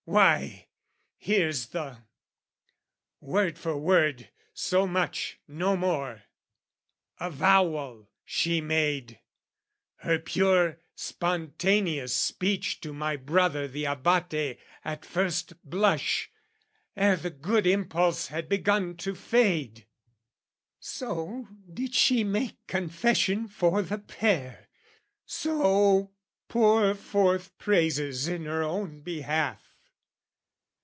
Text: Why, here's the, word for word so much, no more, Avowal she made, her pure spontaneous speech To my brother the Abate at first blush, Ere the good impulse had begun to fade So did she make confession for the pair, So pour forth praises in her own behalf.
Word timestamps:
Why, 0.05 0.67
here's 1.15 1.67
the, 1.67 1.99
word 3.21 3.57
for 3.59 3.77
word 3.77 4.29
so 4.51 4.85
much, 4.87 5.39
no 5.47 5.77
more, 5.77 6.23
Avowal 7.19 8.09
she 8.25 8.59
made, 8.61 9.19
her 9.97 10.17
pure 10.19 10.79
spontaneous 10.95 12.13
speech 12.15 12.81
To 12.81 12.93
my 12.93 13.15
brother 13.15 13.67
the 13.69 13.85
Abate 13.85 14.57
at 14.83 15.05
first 15.05 15.53
blush, 15.63 16.29
Ere 16.97 17.15
the 17.15 17.29
good 17.29 17.65
impulse 17.67 18.27
had 18.27 18.49
begun 18.49 18.97
to 18.97 19.13
fade 19.15 19.85
So 20.79 21.47
did 21.71 21.93
she 21.93 22.23
make 22.25 22.57
confession 22.67 23.47
for 23.47 23.81
the 23.83 23.99
pair, 23.99 24.67
So 25.25 26.11
pour 26.49 26.95
forth 26.95 27.55
praises 27.59 28.27
in 28.27 28.43
her 28.45 28.63
own 28.63 29.01
behalf. 29.01 29.67